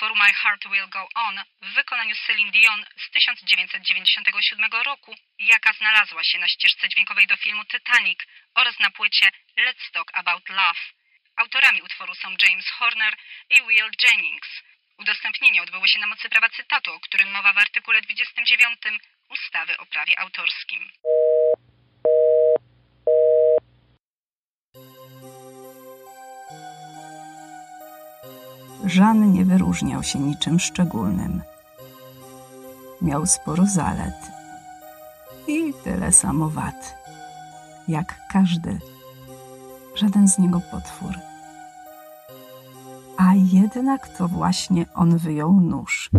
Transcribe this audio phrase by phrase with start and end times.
[0.00, 6.24] utworu My Heart Will Go On w wykonaniu Celine Dion z 1997 roku, jaka znalazła
[6.24, 8.18] się na ścieżce dźwiękowej do filmu Titanic
[8.54, 10.80] oraz na płycie Let's Talk About Love.
[11.36, 13.16] Autorami utworu są James Horner
[13.50, 14.48] i Will Jennings.
[14.98, 18.78] Udostępnienie odbyło się na mocy prawa cytatu, o którym mowa w artykule 29
[19.28, 20.90] ustawy o prawie autorskim.
[28.84, 31.42] Żan nie wyróżniał się niczym szczególnym.
[33.02, 34.30] Miał sporo zalet
[35.48, 36.94] i tyle samo wad,
[37.88, 38.78] jak każdy.
[39.94, 41.14] Żaden z niego potwór.
[43.16, 46.10] A jednak to właśnie on wyjął nóż.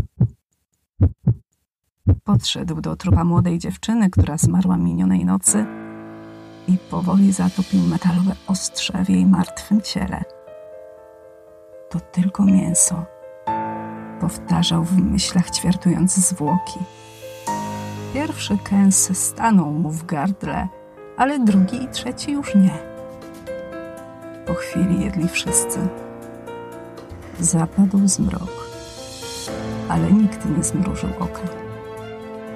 [2.23, 5.65] Podszedł do trupa młodej dziewczyny, która zmarła minionej nocy
[6.67, 10.40] i powoli zatopił metalowe ostrze w jej martwym ciele
[11.91, 13.05] to tylko mięso.
[14.21, 16.79] Powtarzał w myślach, ćwiartując zwłoki.
[18.13, 20.67] Pierwszy kęs stanął mu w gardle,
[21.17, 22.77] ale drugi i trzeci już nie.
[24.45, 25.79] Po chwili jedli wszyscy.
[27.39, 28.67] Zapadł zmrok,
[29.89, 31.41] ale nikt nie zmrużył oka.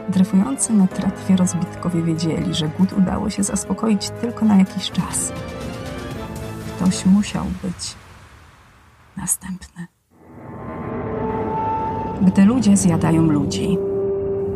[0.09, 5.31] Dryfujący na tratwie rozbitkowie wiedzieli, że głód udało się zaspokoić tylko na jakiś czas.
[6.76, 8.05] Ktoś musiał być
[9.18, 9.88] następny.
[12.22, 13.78] Gdy ludzie zjadają ludzi,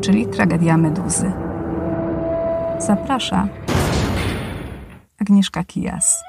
[0.02, 1.32] czyli tragedia meduzy.
[2.80, 3.48] Zaprasza
[5.22, 6.24] Agnieszka Kijas.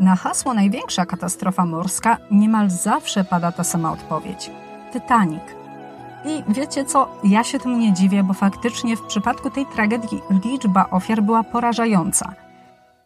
[0.00, 4.50] Na hasło największa katastrofa morska niemal zawsze pada ta sama odpowiedź.
[4.92, 5.42] Titanic–
[6.24, 10.90] i wiecie co, ja się temu nie dziwię, bo faktycznie w przypadku tej tragedii liczba
[10.90, 12.34] ofiar była porażająca.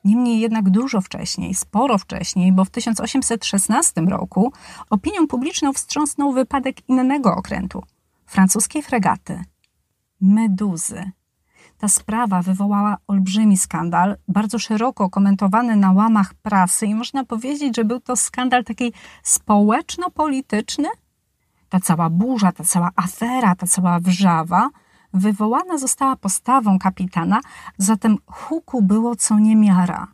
[0.05, 4.53] Niemniej jednak dużo wcześniej, sporo wcześniej, bo w 1816 roku
[4.91, 7.83] opinią publiczną wstrząsnął wypadek innego okrętu
[8.27, 9.45] francuskiej fregaty
[10.21, 11.11] Meduzy.
[11.79, 17.85] Ta sprawa wywołała olbrzymi skandal, bardzo szeroko komentowany na łamach prasy i można powiedzieć, że
[17.85, 18.93] był to skandal taki
[19.23, 20.89] społeczno-polityczny,
[21.69, 24.71] ta cała burza, ta cała afera, ta cała wrzawa
[25.13, 27.41] wywołana została postawą kapitana,
[27.79, 30.07] zatem huku było co niemiara.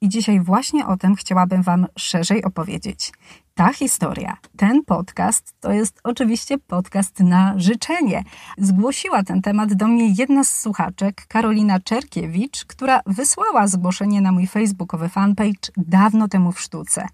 [0.00, 3.12] I dzisiaj właśnie o tym chciałabym Wam szerzej opowiedzieć.
[3.54, 8.24] Ta historia, ten podcast to jest oczywiście podcast na życzenie.
[8.58, 14.46] Zgłosiła ten temat do mnie jedna z słuchaczek, Karolina Czerkiewicz, która wysłała zgłoszenie na mój
[14.46, 17.08] facebookowy fanpage dawno temu w sztuce.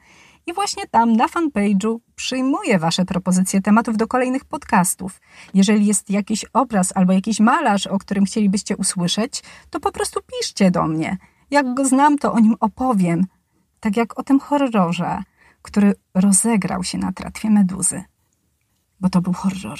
[0.46, 5.20] I właśnie tam na fanpage'u przyjmuję Wasze propozycje tematów do kolejnych podcastów.
[5.54, 10.70] Jeżeli jest jakiś obraz albo jakiś malarz, o którym chcielibyście usłyszeć, to po prostu piszcie
[10.70, 11.16] do mnie.
[11.50, 13.26] Jak go znam, to o nim opowiem.
[13.80, 15.22] Tak jak o tym horrorze,
[15.62, 18.04] który rozegrał się na tratwie meduzy.
[19.00, 19.78] Bo to był horror.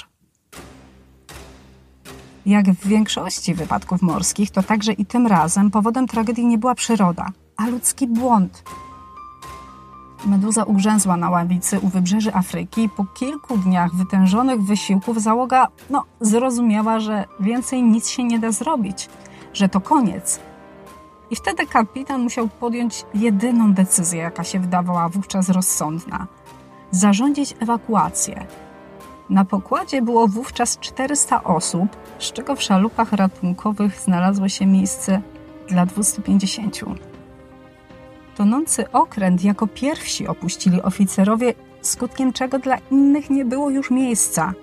[2.45, 7.29] Jak w większości wypadków morskich, to także i tym razem powodem tragedii nie była przyroda,
[7.57, 8.63] a ludzki błąd–
[10.25, 16.03] Meduza ugrzęzła na ławicy u wybrzeży Afryki i po kilku dniach wytężonych wysiłków załoga no,
[16.21, 19.09] zrozumiała, że więcej nic się nie da zrobić,
[19.53, 20.39] że to koniec.
[21.31, 26.27] I wtedy kapitan musiał podjąć jedyną decyzję, jaka się wydawała wówczas rozsądna
[26.91, 28.45] zarządzić ewakuację.
[29.29, 35.21] Na pokładzie było wówczas 400 osób, z czego w szalupach ratunkowych znalazło się miejsce
[35.69, 36.79] dla 250.
[38.37, 44.53] Tonący okręt jako pierwsi opuścili oficerowie, skutkiem czego dla innych nie było już miejsca.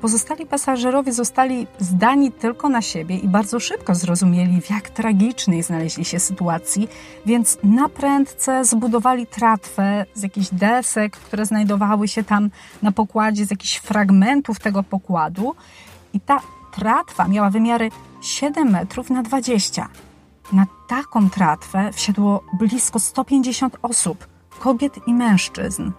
[0.00, 6.04] Pozostali pasażerowie zostali zdani tylko na siebie i bardzo szybko zrozumieli, w jak tragicznej znaleźli
[6.04, 6.88] się sytuacji,
[7.26, 12.50] więc na prędce zbudowali tratwę z jakichś desek, które znajdowały się tam
[12.82, 15.54] na pokładzie, z jakichś fragmentów tego pokładu.
[16.12, 16.40] I ta
[16.74, 17.90] tratwa miała wymiary
[18.22, 19.88] 7 metrów na 20
[20.52, 24.26] na taką tratwę wsiadło blisko 150 osób,
[24.60, 25.90] kobiet i mężczyzn.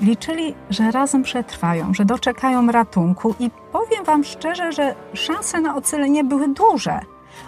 [0.00, 6.24] Liczyli, że razem przetrwają, że doczekają ratunku i powiem Wam szczerze, że szanse na ocalenie
[6.24, 7.00] były duże.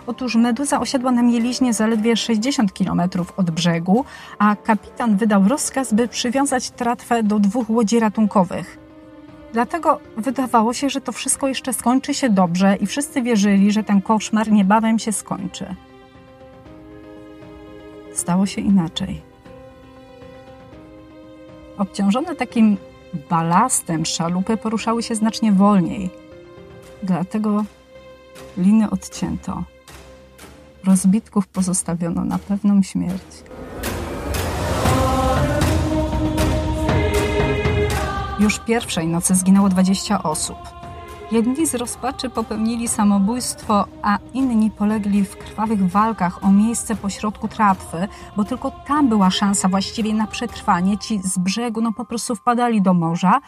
[0.06, 3.02] Otóż meduza osiadła na mieliźnie zaledwie 60 km
[3.36, 4.04] od brzegu,
[4.38, 8.78] a kapitan wydał rozkaz, by przywiązać tratwę do dwóch łodzi ratunkowych.
[9.52, 14.02] Dlatego wydawało się, że to wszystko jeszcze skończy się dobrze i wszyscy wierzyli, że ten
[14.02, 15.76] koszmar niebawem się skończy
[18.18, 19.22] stało się inaczej.
[21.78, 22.76] Obciążone takim
[23.30, 26.10] balastem szalupy poruszały się znacznie wolniej.
[27.02, 27.64] Dlatego
[28.56, 29.64] liny odcięto.
[30.84, 33.42] rozbitków pozostawiono na pewną śmierć.
[38.40, 40.75] Już pierwszej nocy zginęło 20 osób.
[41.32, 48.08] Jedni z rozpaczy popełnili samobójstwo, a inni polegli w krwawych walkach o miejsce pośrodku tratwy,
[48.36, 50.98] bo tylko tam była szansa właściwie na przetrwanie.
[50.98, 53.40] Ci z brzegu no po prostu wpadali do morza,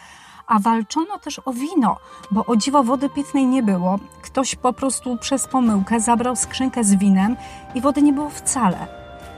[0.47, 1.97] a walczono też o wino,
[2.31, 3.99] bo o dziwo wody pitnej nie było.
[4.21, 7.35] Ktoś po prostu przez pomyłkę zabrał skrzynkę z winem
[7.75, 8.87] i wody nie było wcale.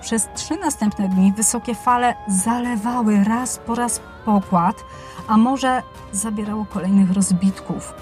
[0.02, 4.84] Przez trzy następne dni wysokie fale zalewały raz po raz pokład,
[5.28, 7.94] a morze zabierało kolejnych rozbitków.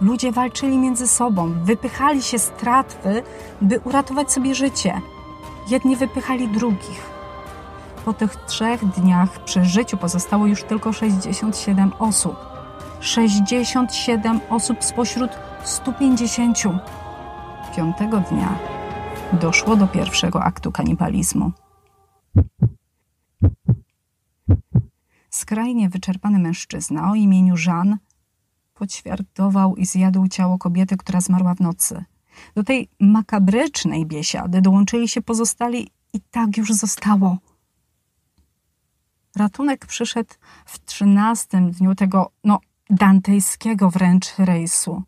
[0.00, 3.22] Ludzie walczyli między sobą, wypychali się z tratwy,
[3.62, 5.00] by uratować sobie życie.
[5.68, 7.10] Jedni wypychali drugich.
[8.04, 12.36] Po tych trzech dniach przy życiu pozostało już tylko 67 osób.
[13.00, 15.30] 67 osób spośród
[15.64, 16.58] 150.
[17.76, 18.58] Piątego dnia
[19.32, 21.52] doszło do pierwszego aktu kanibalizmu.
[25.30, 27.98] Skrajnie wyczerpany mężczyzna o imieniu Jean
[28.76, 32.04] poćwiartował i zjadł ciało kobiety, która zmarła w nocy.
[32.54, 37.38] Do tej makabrycznej biesiady dołączyli się pozostali i tak już zostało.
[39.36, 40.34] Ratunek przyszedł
[40.66, 45.02] w trzynastym dniu tego, no, dantejskiego wręcz rejsu.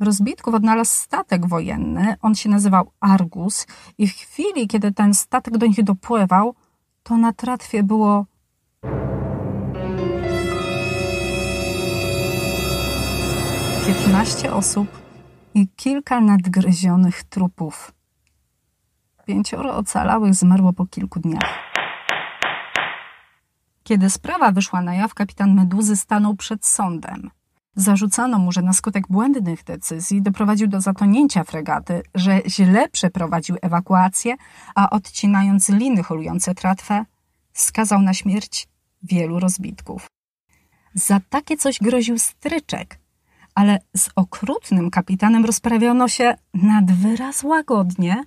[0.00, 3.66] Rozbitków odnalazł statek wojenny, on się nazywał Argus
[3.98, 6.54] i w chwili, kiedy ten statek do nich dopływał,
[7.02, 8.26] to na tratwie było
[13.88, 15.02] piętnaście osób
[15.54, 17.92] i kilka nadgryzionych trupów.
[19.26, 21.58] Pięcioro ocalałych zmarło po kilku dniach.
[23.82, 27.30] Kiedy sprawa wyszła na jaw, kapitan Meduzy stanął przed sądem.
[27.74, 34.34] Zarzucano mu, że na skutek błędnych decyzji doprowadził do zatonięcia fregaty, że źle przeprowadził ewakuację,
[34.74, 37.04] a odcinając liny holujące tratwę,
[37.52, 38.68] skazał na śmierć
[39.02, 40.06] wielu rozbitków.
[40.94, 42.98] Za takie coś groził stryczek,
[43.58, 48.24] ale z okrutnym kapitanem rozprawiono się nad wyraz łagodnie.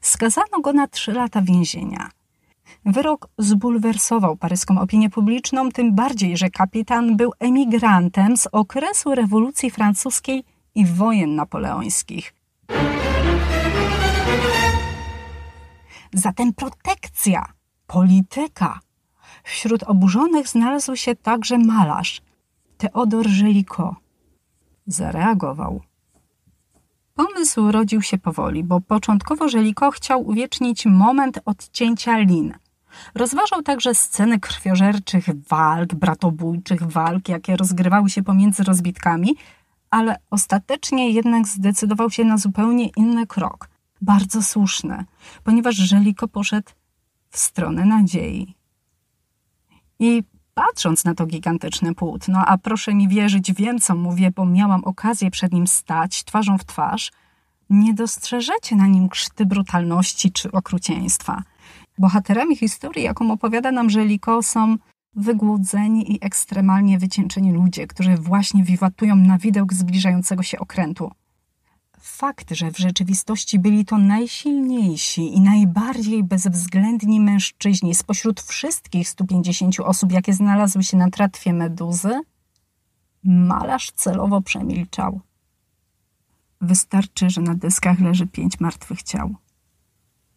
[0.00, 2.10] Skazano go na trzy lata więzienia–
[2.84, 10.44] Wyrok zbulwersował paryską opinię publiczną, tym bardziej, że kapitan był emigrantem z okresu rewolucji francuskiej
[10.74, 12.34] i wojen napoleońskich.
[16.12, 17.46] Zatem protekcja,
[17.86, 18.80] polityka.
[19.44, 22.22] Wśród oburzonych znalazł się także malarz,
[22.78, 23.96] Teodor Żeliko.
[24.90, 25.80] Zareagował.
[27.14, 32.54] Pomysł rodził się powoli, bo początkowo Żeliko chciał uwiecznić moment odcięcia lin.
[33.14, 39.36] Rozważał także sceny krwiożerczych walk, bratobójczych walk, jakie rozgrywały się pomiędzy rozbitkami,
[39.90, 43.68] ale ostatecznie jednak zdecydował się na zupełnie inny krok.
[44.00, 45.04] Bardzo słuszny,
[45.44, 46.70] ponieważ Żeliko poszedł
[47.30, 48.54] w stronę nadziei.
[49.98, 50.22] I
[50.66, 55.30] patrząc na to gigantyczne płótno, a proszę mi wierzyć, wiem co mówię, bo miałam okazję
[55.30, 57.12] przed nim stać twarzą w twarz,
[57.70, 61.42] nie dostrzeżecie na nim krzty brutalności czy okrucieństwa.
[61.98, 64.76] Bohaterami historii, jaką opowiada nam Żeliko, są
[65.14, 71.10] wygłodzeni i ekstremalnie wycieńczeni ludzie, którzy właśnie wiwatują na widok zbliżającego się okrętu.
[72.20, 80.12] Fakt, że w rzeczywistości byli to najsilniejsi i najbardziej bezwzględni mężczyźni spośród wszystkich 150 osób,
[80.12, 82.20] jakie znalazły się na tratwie meduzy,
[83.24, 85.20] malarz celowo przemilczał.
[86.60, 89.34] Wystarczy, że na deskach leży pięć martwych ciał,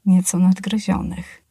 [0.05, 1.43] nieco nadgryzionych.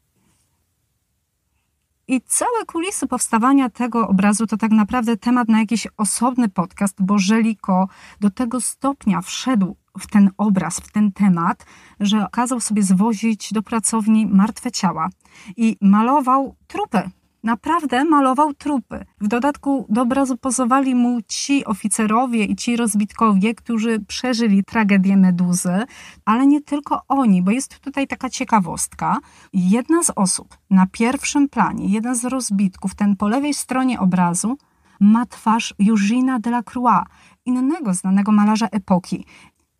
[2.09, 7.18] I całe kulisy powstawania tego obrazu to tak naprawdę temat na jakiś osobny podcast, bo
[7.18, 7.88] Żeliko
[8.21, 11.66] do tego stopnia wszedł w ten obraz, w ten temat,
[12.00, 15.08] że kazał sobie zwozić do pracowni martwe ciała
[15.56, 17.11] i malował trupy
[17.42, 19.04] naprawdę malował trupy.
[19.20, 25.84] W dodatku do obrazu pozowali mu ci oficerowie i ci rozbitkowie, którzy przeżyli tragedię Meduzy,
[26.25, 29.18] ale nie tylko oni, bo jest tutaj taka ciekawostka.
[29.52, 34.58] Jedna z osób na pierwszym planie, jeden z rozbitków, ten po lewej stronie obrazu,
[35.00, 37.04] ma twarz Eugène'a Delacroix,
[37.44, 39.26] innego znanego malarza epoki.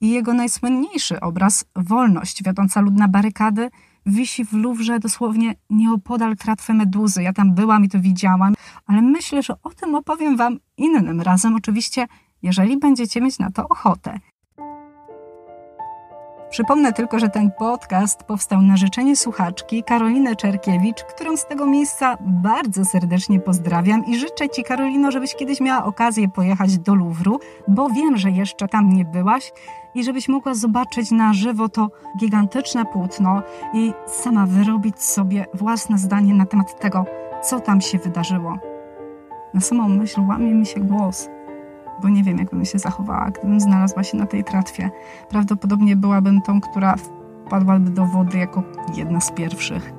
[0.03, 3.71] I jego najsłynniejszy obraz, Wolność, wiodąca lud na barykady,
[4.07, 7.23] wisi w Luwrze dosłownie nieopodal tratwy Meduzy.
[7.23, 8.55] Ja tam byłam i to widziałam,
[8.87, 11.55] ale myślę, że o tym opowiem Wam innym razem.
[11.57, 12.07] Oczywiście,
[12.43, 14.19] jeżeli będziecie mieć na to ochotę.
[16.53, 22.17] Przypomnę tylko, że ten podcast powstał na życzenie słuchaczki Karoliny Czerkiewicz, którą z tego miejsca
[22.21, 27.89] bardzo serdecznie pozdrawiam i życzę Ci, Karolino, żebyś kiedyś miała okazję pojechać do Luwru, bo
[27.89, 29.53] wiem, że jeszcze tam nie byłaś
[29.95, 33.43] i żebyś mogła zobaczyć na żywo to gigantyczne płótno
[33.75, 37.05] i sama wyrobić sobie własne zdanie na temat tego,
[37.43, 38.59] co tam się wydarzyło.
[39.55, 41.29] Na samą myśl łamie mi się głos
[42.03, 44.91] bo nie wiem, jak bym się zachowała, gdybym znalazła się na tej tratwie.
[45.29, 46.95] Prawdopodobnie byłabym tą, która
[47.47, 48.63] wpadłaby do wody jako
[48.95, 49.93] jedna z pierwszych.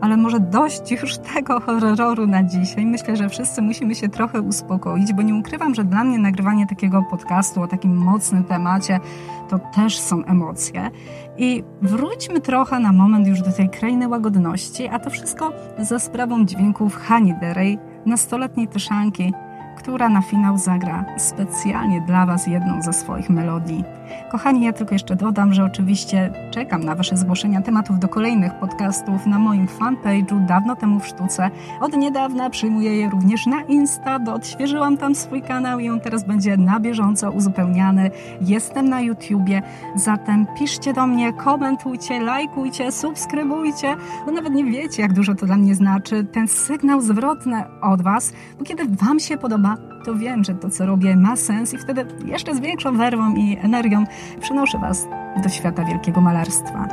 [0.00, 2.86] Ale może dość już tego horroru na dzisiaj.
[2.86, 7.02] Myślę, że wszyscy musimy się trochę uspokoić, bo nie ukrywam, że dla mnie nagrywanie takiego
[7.10, 9.00] podcastu o takim mocnym temacie
[9.48, 10.90] to też są emocje.
[11.38, 16.46] I wróćmy trochę na moment już do tej krainy łagodności, a to wszystko za sprawą
[16.46, 19.32] dźwięków Hani Derej, nastoletniej tyszanki,
[19.80, 23.84] która na finał zagra specjalnie dla Was jedną ze swoich melodii.
[24.30, 29.26] Kochani, ja tylko jeszcze dodam, że oczywiście czekam na Wasze zgłoszenia tematów do kolejnych podcastów
[29.26, 31.50] na moim fanpage'u dawno temu w sztuce.
[31.80, 36.24] Od niedawna przyjmuję je również na Insta, bo odświeżyłam tam swój kanał i on teraz
[36.24, 38.10] będzie na bieżąco uzupełniany.
[38.40, 39.62] Jestem na YouTubie,
[39.94, 45.56] zatem piszcie do mnie, komentujcie, lajkujcie, subskrybujcie, bo nawet nie wiecie, jak dużo to dla
[45.56, 46.24] mnie znaczy.
[46.24, 50.86] Ten sygnał zwrotny od Was, bo kiedy Wam się podoba, to wiem, że to, co
[50.86, 54.04] robię, ma sens i wtedy jeszcze z większą werwą i energią
[54.40, 55.06] przenoszę Was
[55.42, 56.88] do świata wielkiego malarstwa.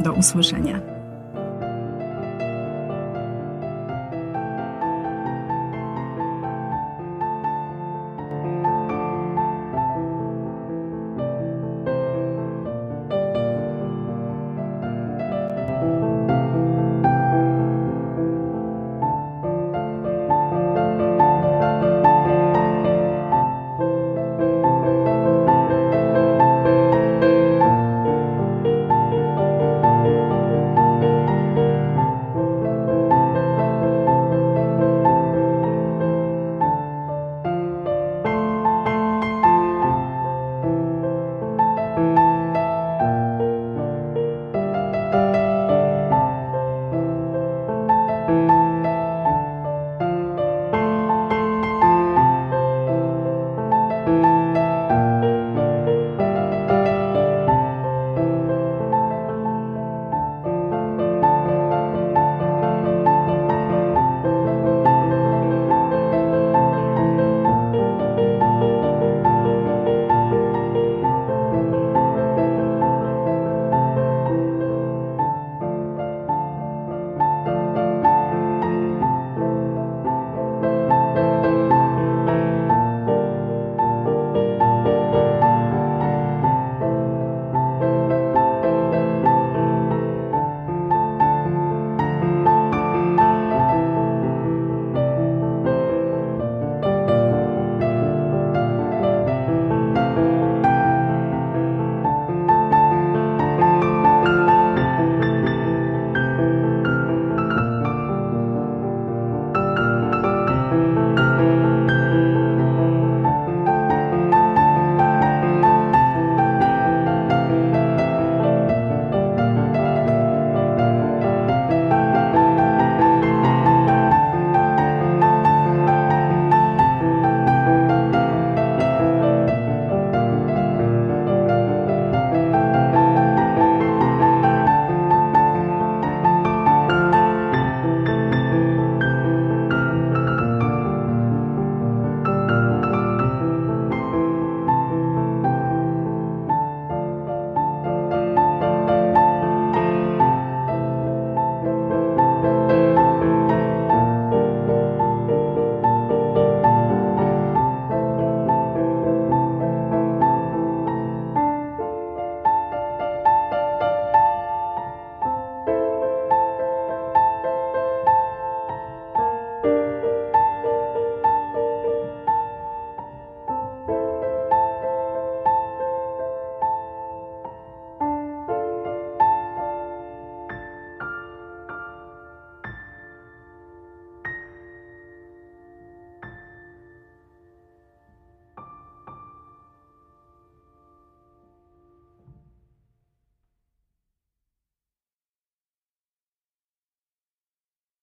[0.00, 0.91] Do usłyszenia.